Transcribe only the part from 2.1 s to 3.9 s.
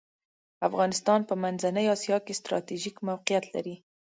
کې ستراتیژیک موقیعت لری.